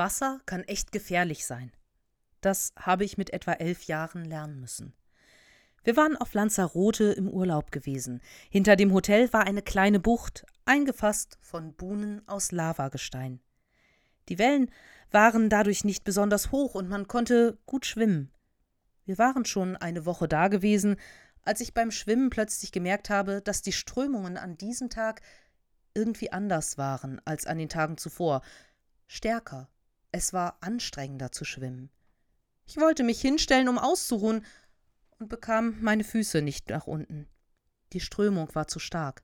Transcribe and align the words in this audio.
Wasser 0.00 0.40
kann 0.46 0.64
echt 0.64 0.92
gefährlich 0.92 1.44
sein. 1.44 1.72
Das 2.40 2.72
habe 2.74 3.04
ich 3.04 3.18
mit 3.18 3.34
etwa 3.34 3.52
elf 3.52 3.82
Jahren 3.82 4.24
lernen 4.24 4.58
müssen. 4.58 4.94
Wir 5.84 5.94
waren 5.94 6.16
auf 6.16 6.32
Lanzarote 6.32 7.04
im 7.12 7.28
Urlaub 7.28 7.70
gewesen. 7.70 8.22
Hinter 8.48 8.76
dem 8.76 8.94
Hotel 8.94 9.30
war 9.34 9.46
eine 9.46 9.60
kleine 9.60 10.00
Bucht, 10.00 10.46
eingefasst 10.64 11.36
von 11.42 11.74
Buhnen 11.74 12.26
aus 12.26 12.50
Lavagestein. 12.50 13.40
Die 14.30 14.38
Wellen 14.38 14.70
waren 15.10 15.50
dadurch 15.50 15.84
nicht 15.84 16.02
besonders 16.02 16.50
hoch 16.50 16.74
und 16.74 16.88
man 16.88 17.06
konnte 17.06 17.58
gut 17.66 17.84
schwimmen. 17.84 18.32
Wir 19.04 19.18
waren 19.18 19.44
schon 19.44 19.76
eine 19.76 20.06
Woche 20.06 20.28
da 20.28 20.48
gewesen, 20.48 20.96
als 21.42 21.60
ich 21.60 21.74
beim 21.74 21.90
Schwimmen 21.90 22.30
plötzlich 22.30 22.72
gemerkt 22.72 23.10
habe, 23.10 23.42
dass 23.42 23.60
die 23.60 23.72
Strömungen 23.72 24.38
an 24.38 24.56
diesem 24.56 24.88
Tag 24.88 25.20
irgendwie 25.92 26.32
anders 26.32 26.78
waren 26.78 27.20
als 27.26 27.44
an 27.44 27.58
den 27.58 27.68
Tagen 27.68 27.98
zuvor. 27.98 28.40
Stärker. 29.06 29.68
Es 30.12 30.32
war 30.32 30.58
anstrengender 30.60 31.32
zu 31.32 31.44
schwimmen. 31.44 31.90
Ich 32.66 32.76
wollte 32.76 33.02
mich 33.02 33.20
hinstellen, 33.20 33.68
um 33.68 33.78
auszuruhen, 33.78 34.44
und 35.18 35.28
bekam 35.28 35.76
meine 35.80 36.04
Füße 36.04 36.40
nicht 36.40 36.70
nach 36.70 36.86
unten. 36.86 37.28
Die 37.92 38.00
Strömung 38.00 38.54
war 38.54 38.68
zu 38.68 38.78
stark. 38.78 39.22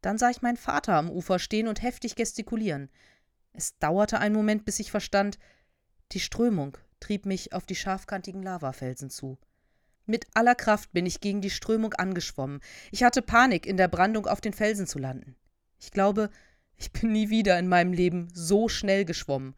Dann 0.00 0.18
sah 0.18 0.30
ich 0.30 0.42
meinen 0.42 0.56
Vater 0.56 0.94
am 0.94 1.10
Ufer 1.10 1.38
stehen 1.38 1.68
und 1.68 1.82
heftig 1.82 2.14
gestikulieren. 2.14 2.90
Es 3.52 3.78
dauerte 3.78 4.18
einen 4.18 4.34
Moment, 4.34 4.64
bis 4.64 4.80
ich 4.80 4.90
verstand, 4.90 5.38
die 6.12 6.20
Strömung 6.20 6.78
trieb 7.00 7.26
mich 7.26 7.52
auf 7.52 7.66
die 7.66 7.76
scharfkantigen 7.76 8.42
Lavafelsen 8.42 9.10
zu. 9.10 9.38
Mit 10.06 10.26
aller 10.34 10.54
Kraft 10.54 10.92
bin 10.92 11.06
ich 11.06 11.20
gegen 11.20 11.40
die 11.40 11.50
Strömung 11.50 11.94
angeschwommen. 11.94 12.60
Ich 12.90 13.02
hatte 13.02 13.22
Panik, 13.22 13.66
in 13.66 13.76
der 13.76 13.88
Brandung 13.88 14.26
auf 14.26 14.40
den 14.40 14.52
Felsen 14.52 14.86
zu 14.86 14.98
landen. 14.98 15.36
Ich 15.78 15.90
glaube, 15.90 16.30
ich 16.76 16.92
bin 16.92 17.12
nie 17.12 17.30
wieder 17.30 17.58
in 17.58 17.68
meinem 17.68 17.92
Leben 17.92 18.28
so 18.32 18.68
schnell 18.68 19.04
geschwommen. 19.04 19.54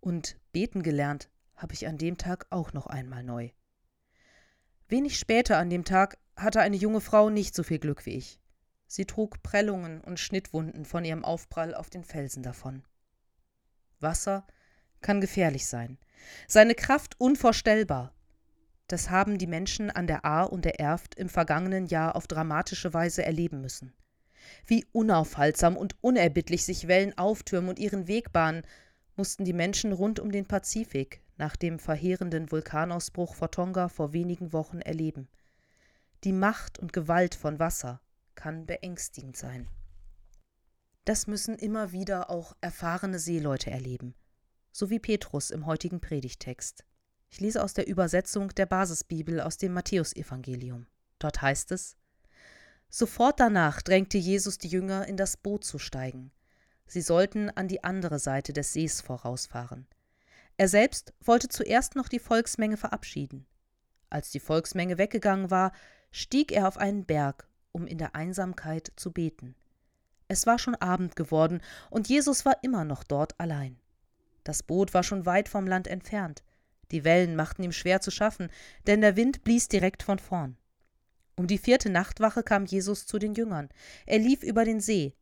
Und 0.00 0.38
beten 0.52 0.82
gelernt 0.82 1.30
habe 1.54 1.74
ich 1.74 1.86
an 1.86 1.98
dem 1.98 2.16
Tag 2.16 2.46
auch 2.50 2.72
noch 2.72 2.86
einmal 2.86 3.22
neu. 3.22 3.50
Wenig 4.88 5.18
später 5.18 5.58
an 5.58 5.70
dem 5.70 5.84
Tag 5.84 6.18
hatte 6.36 6.60
eine 6.60 6.76
junge 6.76 7.00
Frau 7.00 7.30
nicht 7.30 7.54
so 7.54 7.62
viel 7.62 7.78
Glück 7.78 8.06
wie 8.06 8.14
ich. 8.14 8.40
Sie 8.86 9.04
trug 9.04 9.42
Prellungen 9.42 10.00
und 10.00 10.18
Schnittwunden 10.18 10.84
von 10.84 11.04
ihrem 11.04 11.24
Aufprall 11.24 11.74
auf 11.74 11.90
den 11.90 12.02
Felsen 12.02 12.42
davon. 12.42 12.82
Wasser 14.00 14.46
kann 15.00 15.20
gefährlich 15.20 15.66
sein, 15.66 15.98
seine 16.48 16.74
Kraft 16.74 17.14
unvorstellbar. 17.20 18.12
Das 18.88 19.10
haben 19.10 19.38
die 19.38 19.46
Menschen 19.46 19.90
an 19.90 20.08
der 20.08 20.24
Ahr 20.24 20.52
und 20.52 20.64
der 20.64 20.80
Erft 20.80 21.14
im 21.14 21.28
vergangenen 21.28 21.86
Jahr 21.86 22.16
auf 22.16 22.26
dramatische 22.26 22.92
Weise 22.92 23.24
erleben 23.24 23.60
müssen. 23.60 23.92
Wie 24.66 24.84
unaufhaltsam 24.90 25.76
und 25.76 25.94
unerbittlich 26.02 26.64
sich 26.64 26.88
Wellen 26.88 27.16
auftürmen 27.16 27.70
und 27.70 27.78
ihren 27.78 28.08
Weg 28.08 28.32
bahnen, 28.32 28.62
mussten 29.20 29.44
die 29.44 29.52
Menschen 29.52 29.92
rund 29.92 30.18
um 30.18 30.32
den 30.32 30.46
Pazifik 30.46 31.20
nach 31.36 31.54
dem 31.54 31.78
verheerenden 31.78 32.50
Vulkanausbruch 32.50 33.34
vor 33.34 33.50
Tonga 33.50 33.90
vor 33.90 34.14
wenigen 34.14 34.54
Wochen 34.54 34.80
erleben. 34.80 35.28
Die 36.24 36.32
Macht 36.32 36.78
und 36.78 36.94
Gewalt 36.94 37.34
von 37.34 37.58
Wasser 37.58 38.00
kann 38.34 38.64
beängstigend 38.64 39.36
sein. 39.36 39.68
Das 41.04 41.26
müssen 41.26 41.56
immer 41.56 41.92
wieder 41.92 42.30
auch 42.30 42.56
erfahrene 42.62 43.18
Seeleute 43.18 43.70
erleben, 43.70 44.14
so 44.72 44.88
wie 44.88 44.98
Petrus 44.98 45.50
im 45.50 45.66
heutigen 45.66 46.00
Predigtext. 46.00 46.86
Ich 47.28 47.40
lese 47.40 47.62
aus 47.62 47.74
der 47.74 47.88
Übersetzung 47.88 48.54
der 48.54 48.64
Basisbibel 48.64 49.42
aus 49.42 49.58
dem 49.58 49.74
Matthäusevangelium. 49.74 50.86
Dort 51.18 51.42
heißt 51.42 51.72
es: 51.72 51.98
Sofort 52.88 53.38
danach 53.38 53.82
drängte 53.82 54.16
Jesus 54.16 54.56
die 54.56 54.68
Jünger, 54.68 55.06
in 55.06 55.18
das 55.18 55.36
Boot 55.36 55.64
zu 55.64 55.78
steigen. 55.78 56.32
Sie 56.90 57.02
sollten 57.02 57.50
an 57.50 57.68
die 57.68 57.84
andere 57.84 58.18
Seite 58.18 58.52
des 58.52 58.72
Sees 58.72 59.00
vorausfahren. 59.00 59.86
Er 60.56 60.66
selbst 60.66 61.14
wollte 61.20 61.46
zuerst 61.46 61.94
noch 61.94 62.08
die 62.08 62.18
Volksmenge 62.18 62.76
verabschieden. 62.76 63.46
Als 64.08 64.32
die 64.32 64.40
Volksmenge 64.40 64.98
weggegangen 64.98 65.52
war, 65.52 65.70
stieg 66.10 66.50
er 66.50 66.66
auf 66.66 66.78
einen 66.78 67.06
Berg, 67.06 67.46
um 67.70 67.86
in 67.86 67.96
der 67.96 68.16
Einsamkeit 68.16 68.90
zu 68.96 69.12
beten. 69.12 69.54
Es 70.26 70.48
war 70.48 70.58
schon 70.58 70.74
Abend 70.74 71.14
geworden, 71.14 71.60
und 71.90 72.08
Jesus 72.08 72.44
war 72.44 72.56
immer 72.64 72.84
noch 72.84 73.04
dort 73.04 73.38
allein. 73.38 73.78
Das 74.42 74.64
Boot 74.64 74.92
war 74.92 75.04
schon 75.04 75.26
weit 75.26 75.48
vom 75.48 75.68
Land 75.68 75.86
entfernt. 75.86 76.42
Die 76.90 77.04
Wellen 77.04 77.36
machten 77.36 77.62
ihm 77.62 77.70
schwer 77.70 78.00
zu 78.00 78.10
schaffen, 78.10 78.50
denn 78.88 79.00
der 79.00 79.14
Wind 79.14 79.44
blies 79.44 79.68
direkt 79.68 80.02
von 80.02 80.18
vorn. 80.18 80.56
Um 81.36 81.46
die 81.46 81.58
vierte 81.58 81.88
Nachtwache 81.88 82.42
kam 82.42 82.64
Jesus 82.64 83.06
zu 83.06 83.20
den 83.20 83.34
Jüngern. 83.34 83.68
Er 84.06 84.18
lief 84.18 84.42
über 84.42 84.64
den 84.64 84.80
See. 84.80 85.14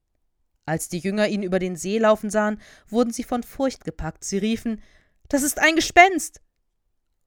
Als 0.69 0.89
die 0.89 0.99
Jünger 0.99 1.29
ihn 1.29 1.43
über 1.43 1.59
den 1.59 1.77
See 1.77 1.99
laufen 1.99 2.31
sahen, 2.31 2.61
wurden 2.89 3.13
sie 3.13 3.25
von 3.25 3.43
Furcht 3.43 3.85
gepackt. 3.85 4.25
Sie 4.25 4.39
riefen 4.39 4.83
das 5.29 5.43
ist 5.43 5.59
ein 5.59 5.77
Gespenst. 5.77 6.41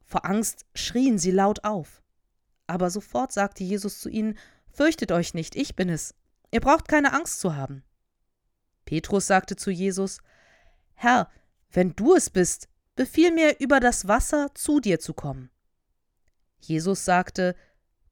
Vor 0.06 0.26
Angst 0.26 0.66
schrien 0.74 1.20
sie 1.20 1.32
laut 1.32 1.64
auf. 1.64 2.02
Aber 2.68 2.90
sofort 2.90 3.32
sagte 3.32 3.64
Jesus 3.64 4.00
zu 4.00 4.10
ihnen 4.10 4.38
Fürchtet 4.74 5.12
euch 5.12 5.34
nicht, 5.34 5.56
ich 5.56 5.76
bin 5.76 5.90
es. 5.90 6.16
Ihr 6.52 6.62
braucht 6.62 6.88
keine 6.88 7.14
Angst 7.14 7.40
zu 7.40 7.56
haben. 7.56 7.84
Petrus 8.86 9.28
sagte 9.28 9.56
zu 9.56 9.70
Jesus 9.70 10.20
Herr, 10.94 11.30
wenn 11.72 11.96
du 11.96 12.16
es 12.16 12.30
bist, 12.30 12.70
befiehl 12.96 13.32
mir 13.32 13.60
über 13.60 13.80
das 13.80 14.08
Wasser 14.08 14.50
zu 14.56 14.80
dir 14.80 15.00
zu 15.00 15.14
kommen. 15.14 15.50
Jesus 16.60 17.06
sagte 17.06 17.56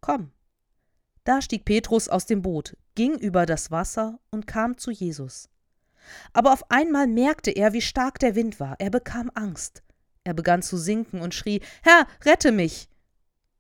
Komm. 0.02 0.32
Da 1.30 1.44
stieg 1.44 1.64
Petrus 1.64 2.10
aus 2.10 2.26
dem 2.26 2.42
Boot, 2.42 2.76
ging 2.96 3.14
über 3.14 3.46
das 3.46 3.70
Wasser 3.70 4.20
und 4.32 4.48
kam 4.48 4.80
zu 4.80 4.90
Jesus. 4.90 5.48
Aber 6.34 6.52
auf 6.52 6.72
einmal 6.72 7.06
merkte 7.06 7.52
er, 7.52 7.72
wie 7.72 7.84
stark 7.84 8.18
der 8.18 8.34
Wind 8.34 8.60
war. 8.60 8.78
Er 8.80 8.90
bekam 8.90 9.30
Angst. 9.36 9.84
Er 10.24 10.34
begann 10.34 10.64
zu 10.64 10.76
sinken 10.76 11.22
und 11.22 11.36
schrie 11.36 11.62
Herr, 11.84 12.08
rette 12.26 12.52
mich. 12.52 12.90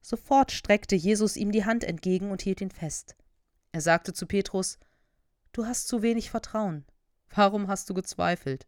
Sofort 0.01 0.51
streckte 0.51 0.95
Jesus 0.95 1.37
ihm 1.37 1.51
die 1.51 1.63
Hand 1.63 1.83
entgegen 1.83 2.31
und 2.31 2.41
hielt 2.41 2.59
ihn 2.59 2.71
fest. 2.71 3.15
Er 3.71 3.81
sagte 3.81 4.13
zu 4.13 4.25
Petrus 4.25 4.79
Du 5.51 5.67
hast 5.67 5.87
zu 5.87 6.01
wenig 6.01 6.31
Vertrauen. 6.31 6.85
Warum 7.35 7.67
hast 7.67 7.87
du 7.87 7.93
gezweifelt? 7.93 8.65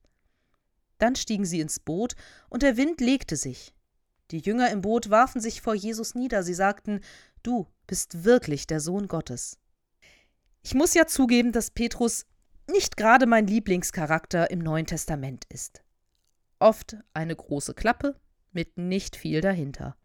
Dann 1.00 1.16
stiegen 1.16 1.45
sie 1.45 1.59
ins 1.59 1.79
Boot, 1.79 2.13
und 2.50 2.62
der 2.62 2.78
Wind 2.78 3.01
legte 3.01 3.35
sich. 3.35 3.73
Die 4.29 4.41
Jünger 4.41 4.69
im 4.69 4.81
Boot 4.81 5.09
warfen 5.09 5.41
sich 5.41 5.59
vor 5.59 5.73
Jesus 5.73 6.13
nieder, 6.13 6.44
sie 6.44 6.53
sagten 6.53 7.01
Du 7.41 7.66
bist 7.91 8.24
wirklich 8.24 8.68
der 8.68 8.79
Sohn 8.79 9.09
Gottes. 9.09 9.57
Ich 10.62 10.74
muss 10.74 10.94
ja 10.94 11.07
zugeben, 11.07 11.52
dass 11.52 11.72
Petrus 11.72 12.25
nicht 12.72 12.96
gerade 12.96 13.25
mein 13.25 13.47
Lieblingscharakter 13.47 14.50
im 14.50 14.59
Neuen 14.59 14.85
Testament 14.85 15.44
ist. 15.50 15.84
Oft 16.57 16.96
eine 17.13 17.35
große 17.35 17.74
Klappe 17.74 18.16
mit 18.53 18.78
nicht 18.78 19.18
viel 19.18 19.41
dahinter. 19.41 19.97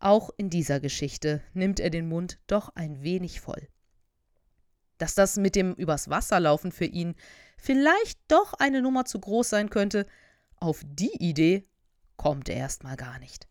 Auch 0.00 0.30
in 0.36 0.50
dieser 0.50 0.80
Geschichte 0.80 1.40
nimmt 1.52 1.78
er 1.78 1.90
den 1.90 2.08
Mund 2.08 2.40
doch 2.48 2.70
ein 2.74 3.04
wenig 3.04 3.40
voll. 3.40 3.68
Dass 4.98 5.14
das 5.14 5.36
mit 5.36 5.54
dem 5.54 5.72
übers 5.74 6.10
Wasser 6.10 6.40
laufen 6.40 6.72
für 6.72 6.86
ihn 6.86 7.14
vielleicht 7.56 8.18
doch 8.26 8.54
eine 8.54 8.82
Nummer 8.82 9.04
zu 9.04 9.20
groß 9.20 9.50
sein 9.50 9.70
könnte, 9.70 10.08
auf 10.56 10.82
die 10.84 11.14
Idee 11.20 11.68
kommt 12.16 12.48
er 12.48 12.56
erstmal 12.56 12.96
gar 12.96 13.20
nicht. 13.20 13.46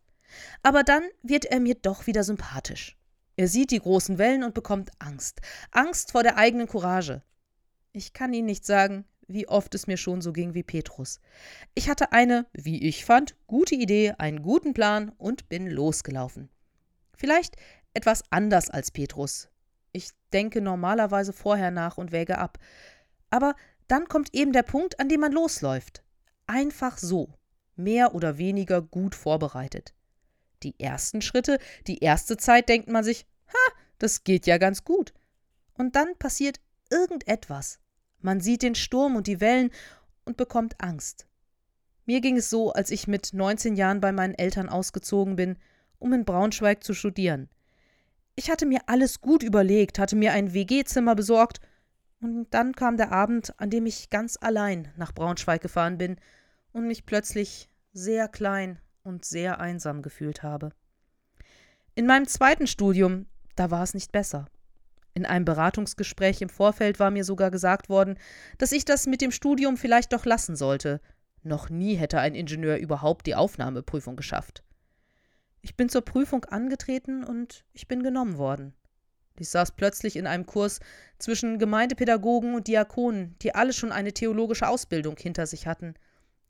Aber 0.64 0.84
dann 0.84 1.04
wird 1.22 1.46
er 1.46 1.62
mir 1.62 1.76
doch 1.76 2.08
wieder 2.08 2.26
sympathisch. 2.26 2.98
Er 3.36 3.48
sieht 3.48 3.72
die 3.72 3.80
großen 3.80 4.18
Wellen 4.18 4.44
und 4.44 4.54
bekommt 4.54 4.92
Angst. 5.00 5.42
Angst 5.72 6.12
vor 6.12 6.24
der 6.24 6.38
eigenen 6.38 6.68
Courage. 6.68 7.24
Ich 7.92 8.14
kann 8.14 8.34
Ihnen 8.34 8.46
nicht 8.46 8.66
sagen, 8.66 9.06
wie 9.28 9.48
oft 9.48 9.74
es 9.74 9.88
mir 9.88 9.98
schon 9.98 10.22
so 10.22 10.34
ging 10.34 10.54
wie 10.54 10.64
Petrus. 10.64 11.20
Ich 11.74 11.90
hatte 11.90 12.12
eine, 12.12 12.46
wie 12.54 12.84
ich 12.88 13.06
fand, 13.06 13.36
gute 13.48 13.76
Idee, 13.76 14.14
einen 14.18 14.44
guten 14.44 14.74
Plan 14.74 15.12
und 15.18 15.50
bin 15.50 15.68
losgelaufen. 15.68 16.50
Vielleicht 17.16 17.56
etwas 17.94 18.24
anders 18.30 18.70
als 18.70 18.92
Petrus. 18.92 19.50
Ich 19.92 20.10
denke 20.32 20.62
normalerweise 20.62 21.34
vorher 21.34 21.72
nach 21.72 21.98
und 21.98 22.12
wäge 22.12 22.38
ab. 22.38 22.60
Aber 23.30 23.56
dann 23.88 24.08
kommt 24.08 24.34
eben 24.34 24.54
der 24.54 24.64
Punkt, 24.64 25.00
an 25.00 25.10
dem 25.10 25.22
man 25.22 25.32
losläuft. 25.32 26.04
Einfach 26.48 26.98
so, 26.98 27.34
mehr 27.76 28.14
oder 28.16 28.38
weniger 28.38 28.82
gut 28.82 29.16
vorbereitet. 29.16 29.94
Die 30.64 30.80
ersten 30.80 31.22
Schritte, 31.22 31.60
die 31.88 32.00
erste 32.00 32.38
Zeit 32.38 32.70
denkt 32.70 32.90
man 32.90 33.04
sich, 33.04 33.26
ha, 33.48 33.74
das 34.00 34.24
geht 34.24 34.48
ja 34.48 34.58
ganz 34.58 34.84
gut. 34.84 35.14
Und 35.74 35.96
dann 35.96 36.16
passiert 36.18 36.60
irgendetwas. 36.90 37.80
Man 38.22 38.40
sieht 38.40 38.62
den 38.62 38.76
Sturm 38.76 39.16
und 39.16 39.28
die 39.28 39.42
Wellen 39.42 39.72
und 40.26 40.38
bekommt 40.38 40.76
Angst. 40.80 41.28
Mir 42.06 42.22
ging 42.22 42.38
es 42.38 42.50
so, 42.50 42.74
als 42.74 42.92
ich 42.92 43.08
mit 43.08 43.34
19 43.34 43.76
Jahren 43.76 44.02
bei 44.02 44.12
meinen 44.12 44.34
Eltern 44.34 44.70
ausgezogen 44.70 45.36
bin, 45.36 45.58
um 46.00 46.14
in 46.14 46.26
Braunschweig 46.26 46.84
zu 46.84 46.94
studieren. 46.94 47.50
Ich 48.36 48.50
hatte 48.50 48.66
mir 48.66 48.82
alles 48.88 49.22
gut 49.22 49.44
überlegt, 49.44 50.00
hatte 50.00 50.16
mir 50.16 50.34
ein 50.34 50.54
WG-Zimmer 50.54 51.16
besorgt, 51.16 51.60
und 52.20 52.48
dann 52.54 52.74
kam 52.74 52.96
der 52.96 53.12
Abend, 53.12 53.54
an 53.60 53.70
dem 53.70 53.86
ich 53.86 54.10
ganz 54.10 54.38
allein 54.40 54.94
nach 54.96 55.12
Braunschweig 55.14 55.62
gefahren 55.62 55.98
bin 55.98 56.16
und 56.72 56.88
mich 56.88 57.06
plötzlich 57.06 57.70
sehr 57.92 58.30
klein 58.30 58.80
und 59.04 59.26
sehr 59.26 59.60
einsam 59.60 60.02
gefühlt 60.02 60.44
habe. 60.44 60.72
In 61.96 62.08
meinem 62.08 62.28
zweiten 62.28 62.68
Studium, 62.68 63.28
da 63.56 63.70
war 63.70 63.84
es 63.84 63.94
nicht 63.94 64.12
besser. 64.12 64.48
In 65.14 65.26
einem 65.26 65.46
Beratungsgespräch 65.46 66.42
im 66.42 66.50
Vorfeld 66.50 67.00
war 67.00 67.12
mir 67.12 67.24
sogar 67.24 67.52
gesagt 67.52 67.88
worden, 67.90 68.18
dass 68.58 68.72
ich 68.72 68.84
das 68.84 69.06
mit 69.06 69.22
dem 69.22 69.32
Studium 69.32 69.78
vielleicht 69.78 70.12
doch 70.14 70.26
lassen 70.26 70.56
sollte. 70.56 71.02
Noch 71.44 71.70
nie 71.70 71.96
hätte 71.96 72.20
ein 72.20 72.34
Ingenieur 72.34 72.78
überhaupt 72.78 73.28
die 73.28 73.36
Aufnahmeprüfung 73.36 74.16
geschafft. 74.16 74.64
Ich 75.62 75.76
bin 75.76 75.88
zur 75.88 76.04
Prüfung 76.04 76.46
angetreten 76.46 77.24
und 77.24 77.64
ich 77.74 77.88
bin 77.88 78.02
genommen 78.02 78.38
worden. 78.38 78.74
Ich 79.38 79.50
saß 79.50 79.74
plötzlich 79.74 80.16
in 80.16 80.28
einem 80.28 80.46
Kurs 80.46 80.80
zwischen 81.20 81.60
Gemeindepädagogen 81.60 82.56
und 82.56 82.68
Diakonen, 82.68 83.36
die 83.42 83.54
alle 83.54 83.74
schon 83.74 83.92
eine 83.92 84.14
theologische 84.14 84.68
Ausbildung 84.68 85.18
hinter 85.18 85.46
sich 85.46 85.68
hatten, 85.68 85.96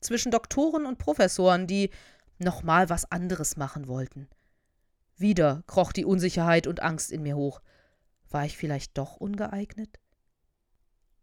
zwischen 0.00 0.30
Doktoren 0.30 0.86
und 0.86 0.98
Professoren, 0.98 1.66
die 1.66 1.90
nochmal 2.44 2.88
was 2.90 3.10
anderes 3.10 3.56
machen 3.56 3.88
wollten. 3.88 4.28
Wieder 5.16 5.62
kroch 5.66 5.92
die 5.92 6.04
Unsicherheit 6.04 6.66
und 6.66 6.82
Angst 6.82 7.10
in 7.10 7.22
mir 7.22 7.36
hoch. 7.36 7.60
War 8.30 8.44
ich 8.44 8.56
vielleicht 8.56 8.96
doch 8.98 9.16
ungeeignet? 9.16 9.98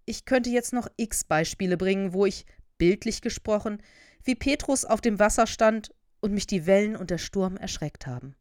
Ich 0.05 0.25
könnte 0.25 0.49
jetzt 0.49 0.73
noch 0.73 0.87
x 0.97 1.23
Beispiele 1.23 1.77
bringen, 1.77 2.13
wo 2.13 2.25
ich, 2.25 2.45
bildlich 2.77 3.21
gesprochen, 3.21 3.81
wie 4.23 4.35
Petrus 4.35 4.85
auf 4.85 5.01
dem 5.01 5.19
Wasser 5.19 5.47
stand 5.47 5.93
und 6.19 6.33
mich 6.33 6.47
die 6.47 6.65
Wellen 6.65 6.95
und 6.95 7.11
der 7.11 7.17
Sturm 7.17 7.57
erschreckt 7.57 8.07
haben. 8.07 8.35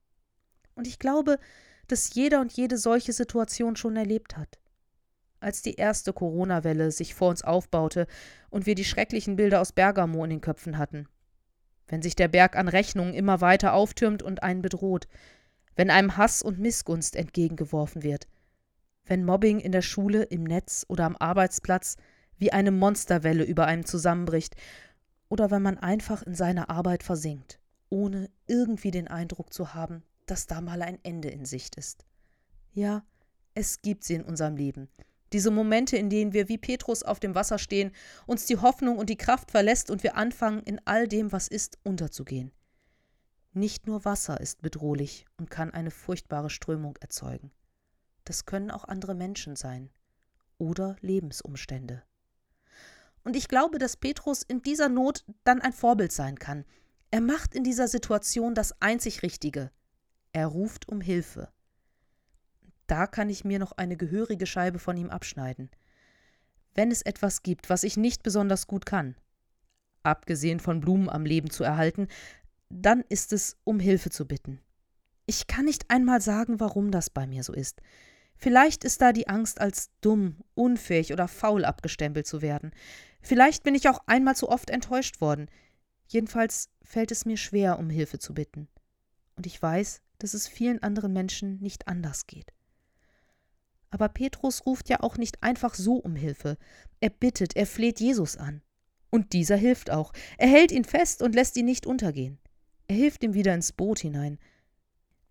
Und 0.75 0.87
ich 0.87 0.99
glaube, 0.99 1.39
dass 1.89 2.15
jeder 2.15 2.41
und 2.41 2.53
jede 2.53 2.79
solche 2.79 3.13
Situation 3.13 3.77
schon 3.77 3.97
erlebt 3.97 4.37
hat. 4.37 4.59
Als 5.41 5.63
die 5.63 5.75
erste 5.75 6.13
Corona-Welle 6.13 6.91
sich 6.91 7.15
vor 7.15 7.31
uns 7.31 7.43
aufbaute 7.43 8.07
und 8.51 8.67
wir 8.67 8.75
die 8.75 8.85
schrecklichen 8.85 9.37
Bilder 9.37 9.61
aus 9.61 9.73
Bergamo 9.73 10.23
in 10.25 10.31
den 10.31 10.41
Köpfen 10.41 10.79
hatten. 10.79 11.09
Wenn 11.91 12.03
sich 12.03 12.15
der 12.15 12.29
Berg 12.29 12.57
an 12.57 12.69
Rechnungen 12.69 13.15
immer 13.15 13.41
weiter 13.41 13.75
auftürmt 13.75 14.23
und 14.23 14.45
einen 14.45 14.63
bedroht, 14.63 15.09
wenn 15.75 15.91
einem 15.91 16.17
Hass 16.17 16.41
und 16.41 16.61
Missgunst 16.61 17.17
entgegengeworfen 17.17 18.05
wird, 18.05 18.29
wenn 19.07 19.25
Mobbing 19.25 19.59
in 19.59 19.73
der 19.73 19.83
Schule, 19.83 20.23
im 20.23 20.45
Netz 20.45 20.87
oder 20.89 21.05
am 21.05 21.17
Arbeitsplatz 21.17 21.97
wie 22.39 22.53
eine 22.53 22.71
Monsterwelle 22.71 23.43
über 23.43 23.67
einem 23.67 23.85
zusammenbricht, 23.85 24.55
oder 25.29 25.51
wenn 25.51 25.63
man 25.63 25.79
einfach 25.79 26.23
in 26.23 26.35
seiner 26.35 26.71
Arbeit 26.71 27.03
versinkt, 27.03 27.59
ohne 27.89 28.31
irgendwie 28.47 28.93
den 28.93 29.09
Eindruck 29.09 29.53
zu 29.53 29.75
haben, 29.75 30.05
dass 30.27 30.47
da 30.47 30.61
mal 30.61 30.83
ein 30.83 30.99
Ende 31.03 31.29
in 31.29 31.45
Sicht 31.45 31.75
ist. 31.75 32.05
Ja, 32.73 33.03
es 33.55 33.83
gibt 33.83 34.05
sie 34.05 34.15
in 34.15 34.23
unserem 34.23 34.55
Leben. 34.57 34.89
Diese 35.33 35.51
Momente, 35.51 35.97
in 35.97 36.11
denen 36.11 36.33
wir 36.33 36.49
wie 36.49 36.59
Petrus 36.59 37.03
auf 37.03 37.21
dem 37.21 37.35
Wasser 37.35 37.59
stehen, 37.59 37.93
uns 38.27 38.47
die 38.47 38.59
Hoffnung 38.59 38.99
und 38.99 39.11
die 39.11 39.17
Kraft 39.17 39.51
verlässt 39.51 39.91
und 39.91 40.03
wir 40.03 40.17
anfangen, 40.17 40.63
in 40.65 40.81
all 40.85 41.07
dem, 41.07 41.31
was 41.33 41.47
ist, 41.47 41.79
unterzugehen. 41.85 42.53
Nicht 43.53 43.87
nur 43.87 44.05
Wasser 44.05 44.41
ist 44.41 44.63
bedrohlich 44.63 45.27
und 45.37 45.51
kann 45.51 45.73
eine 45.73 45.91
furchtbare 45.91 46.51
Strömung 46.51 46.97
erzeugen. 47.01 47.51
Das 48.25 48.47
können 48.47 48.71
auch 48.71 48.85
andere 48.85 49.15
Menschen 49.15 49.57
sein 49.57 49.91
oder 50.59 50.97
Lebensumstände. 51.01 52.03
Und 53.25 53.37
ich 53.37 53.49
glaube, 53.49 53.79
dass 53.79 53.97
Petrus 53.97 54.43
in 54.43 54.63
dieser 54.63 54.89
Not 54.89 55.25
dann 55.45 55.61
ein 55.61 55.73
Vorbild 55.73 56.13
sein 56.13 56.39
kann. 56.39 56.65
Er 57.11 57.21
macht 57.21 57.55
in 57.55 57.65
dieser 57.65 57.89
Situation 57.89 58.55
das 58.55 58.81
einzig 58.81 59.23
Richtige. 59.23 59.71
Er 60.33 60.47
ruft 60.47 60.89
um 60.89 61.01
Hilfe. 61.01 61.53
Da 62.91 63.07
kann 63.07 63.31
ich 63.31 63.45
mir 63.45 63.61
noch 63.61 63.71
eine 63.71 63.97
gehörige 63.97 64.47
Scheibe 64.47 64.81
von 64.81 64.97
ihm 64.97 65.11
abschneiden. 65.11 65.71
Wenn 66.75 66.91
es 66.91 67.03
etwas 67.03 67.45
gibt, 67.45 67.71
was 67.71 67.85
ich 67.85 67.97
nicht 67.97 68.25
besonders 68.25 68.67
gut 68.67 68.85
kann, 68.85 69.15
abgesehen 70.03 70.59
von 70.59 70.81
Blumen 70.81 71.09
am 71.09 71.25
Leben 71.25 71.51
zu 71.51 71.63
erhalten, 71.63 72.09
dann 72.69 73.05
ist 73.09 73.33
es, 73.33 73.57
um 73.63 73.79
Hilfe 73.79 74.11
zu 74.11 74.27
bitten. 74.27 74.61
Ich 75.25 75.47
kann 75.47 75.67
nicht 75.67 75.89
einmal 75.89 76.21
sagen, 76.21 76.59
warum 76.59 76.91
das 76.91 77.11
bei 77.11 77.29
mir 77.29 77.45
so 77.45 77.53
ist. 77.53 77.81
Vielleicht 78.35 78.83
ist 78.83 79.01
da 79.01 79.13
die 79.13 79.29
Angst, 79.29 79.61
als 79.61 79.91
dumm, 80.01 80.39
unfähig 80.55 81.13
oder 81.13 81.29
faul 81.29 81.65
abgestempelt 81.65 82.27
zu 82.27 82.43
werden. 82.43 82.73
Vielleicht 83.23 83.63
bin 83.63 83.77
ich 83.77 83.89
auch 83.89 84.01
einmal 84.07 84.35
zu 84.35 84.49
oft 84.49 84.69
enttäuscht 84.69 85.21
worden. 85.21 85.49
Jedenfalls 86.09 86.71
fällt 86.83 87.13
es 87.13 87.25
mir 87.25 87.37
schwer, 87.37 87.79
um 87.79 87.89
Hilfe 87.89 88.19
zu 88.19 88.35
bitten. 88.35 88.67
Und 89.37 89.47
ich 89.47 89.63
weiß, 89.63 90.03
dass 90.19 90.35
es 90.35 90.49
vielen 90.49 90.83
anderen 90.83 91.13
Menschen 91.13 91.61
nicht 91.61 91.87
anders 91.87 92.27
geht. 92.27 92.53
Aber 93.91 94.09
Petrus 94.09 94.67
ruft 94.67 94.89
ja 94.89 95.01
auch 95.01 95.17
nicht 95.19 95.43
einfach 95.43 95.75
so 95.75 95.97
um 95.97 96.17
Hilfe. 96.17 96.57
Er 97.01 97.11
bittet, 97.11 97.57
er 97.57 97.67
fleht 97.67 98.01
Jesus 98.01 98.37
an. 98.37 98.63
Und 99.11 99.33
dieser 99.33 99.57
hilft 99.57 99.91
auch. 99.91 100.13
Er 100.39 100.49
hält 100.49 100.71
ihn 100.71 100.85
fest 100.85 101.23
und 101.23 101.35
lässt 101.35 101.57
ihn 101.57 101.67
nicht 101.67 101.87
untergehen. 101.87 102.39
Er 102.87 102.97
hilft 102.97 103.25
ihm 103.25 103.35
wieder 103.35 103.55
ins 103.55 103.73
Boot 103.73 103.99
hinein. 103.99 104.39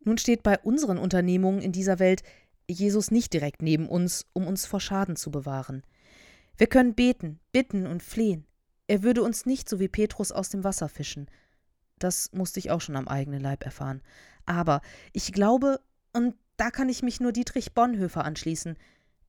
Nun 0.02 0.18
steht 0.18 0.44
bei 0.44 0.60
unseren 0.60 0.98
Unternehmungen 0.98 1.62
in 1.62 1.72
dieser 1.72 2.00
Welt 2.00 2.24
Jesus 2.70 3.12
nicht 3.12 3.34
direkt 3.34 3.62
neben 3.62 3.88
uns, 3.88 4.26
um 4.34 4.48
uns 4.48 4.66
vor 4.66 4.80
Schaden 4.80 5.16
zu 5.16 5.32
bewahren. 5.32 5.84
Wir 6.58 6.68
können 6.68 6.94
beten, 6.94 7.40
bitten 7.52 7.88
und 7.88 8.04
flehen. 8.04 8.46
Er 8.88 9.04
würde 9.04 9.24
uns 9.24 9.46
nicht 9.46 9.70
so 9.70 9.80
wie 9.80 9.88
Petrus 9.88 10.32
aus 10.32 10.50
dem 10.50 10.64
Wasser 10.64 10.90
fischen. 10.90 11.30
Das 11.98 12.32
musste 12.34 12.60
ich 12.60 12.72
auch 12.72 12.82
schon 12.82 12.96
am 12.96 13.08
eigenen 13.08 13.42
Leib 13.42 13.64
erfahren. 13.64 14.02
Aber 14.46 14.82
ich 15.14 15.32
glaube, 15.32 15.80
und 16.14 16.36
da 16.60 16.72
kann 16.72 16.90
ich 16.90 17.04
mich 17.04 17.20
nur 17.20 17.32
Dietrich 17.32 17.74
Bonhoeffer 17.74 18.26
anschließen, 18.26 18.76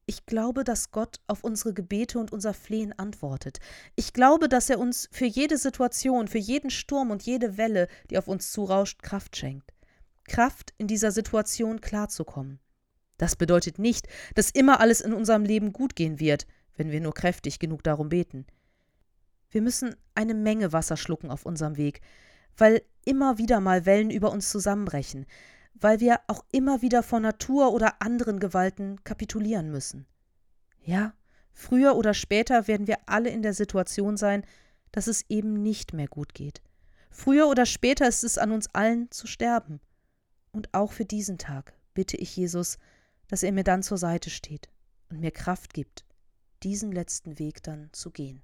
ich 0.07 0.27
glaube, 0.27 0.65
dass 0.65 0.91
Gott 0.91 1.21
auf 1.29 1.45
unsere 1.45 1.73
Gebete 1.73 2.19
und 2.19 2.33
unser 2.33 2.53
Flehen 2.53 2.93
antwortet. 2.99 3.61
Ich 3.95 4.13
glaube, 4.13 4.49
dass 4.49 4.69
er 4.69 4.81
uns 4.81 5.09
für 5.13 5.27
jede 5.27 5.57
Situation, 5.57 6.27
für 6.27 6.39
jeden 6.39 6.71
Sturm 6.71 7.13
und 7.13 7.23
jede 7.23 7.57
Welle, 7.57 7.87
die 8.11 8.19
auf 8.19 8.27
uns 8.27 8.51
zurauscht, 8.51 9.05
Kraft 9.05 9.37
schenkt. 9.37 9.73
Kraft, 10.25 10.75
in 10.79 10.89
dieser 10.89 11.13
Situation 11.13 11.81
klarzukommen. 11.81 12.59
Das 13.19 13.37
bedeutet 13.37 13.79
nicht, 13.79 14.09
dass 14.35 14.51
immer 14.51 14.81
alles 14.81 15.01
in 15.01 15.13
unserem 15.13 15.45
Leben 15.45 15.73
gut 15.73 15.95
gehen 15.95 16.19
wird, 16.19 16.49
wenn 16.77 16.91
wir 16.91 17.01
nur 17.01 17.15
kräftig 17.15 17.61
genug 17.61 17.85
darum 17.85 18.09
beten. 18.09 18.47
Wir 19.51 19.63
müssen 19.63 19.95
eine 20.17 20.35
Menge 20.35 20.73
Wasser 20.73 20.97
schlucken 20.97 21.31
auf 21.31 21.47
unserem 21.47 21.77
Weg, 21.77 22.01
weil 22.57 22.83
immer 23.05 23.39
wieder 23.39 23.61
mal 23.61 23.87
Wellen 23.87 24.11
über 24.11 24.33
uns 24.33 24.51
zusammenbrechen, 24.51 25.27
weil 25.75 26.01
wir 26.01 26.21
auch 26.27 26.45
immer 26.53 26.83
wieder 26.83 27.03
vor 27.03 27.21
Natur 27.21 27.73
oder 27.73 28.03
anderen 28.03 28.41
Gewalten 28.41 29.03
kapitulieren 29.05 29.71
müssen. 29.71 30.07
Ja, 30.83 31.15
früher 31.53 31.97
oder 31.97 32.15
später 32.15 32.69
werden 32.69 32.87
wir 32.87 32.99
alle 33.07 33.31
in 33.31 33.43
der 33.43 33.55
Situation 33.55 34.17
sein, 34.17 34.45
dass 34.93 35.07
es 35.07 35.25
eben 35.29 35.63
nicht 35.63 35.93
mehr 35.93 36.09
gut 36.09 36.35
geht. 36.35 36.63
Früher 37.11 37.49
oder 37.49 37.67
später 37.67 38.07
ist 38.09 38.25
es 38.25 38.39
an 38.39 38.53
uns 38.53 38.75
allen 38.75 39.11
zu 39.11 39.27
sterben. 39.27 39.81
Und 40.53 40.73
auch 40.75 40.93
für 40.93 41.05
diesen 41.05 41.39
Tag 41.39 41.75
bitte 41.95 42.17
ich 42.17 42.37
Jesus, 42.37 42.79
dass 43.29 43.43
er 43.43 43.53
mir 43.53 43.65
dann 43.65 43.83
zur 43.83 43.99
Seite 43.99 44.31
steht 44.31 44.69
und 45.11 45.21
mir 45.21 45.31
Kraft 45.31 45.75
gibt, 45.75 46.05
diesen 46.63 46.93
letzten 46.93 47.39
Weg 47.39 47.63
dann 47.63 47.89
zu 47.93 48.11
gehen. 48.11 48.43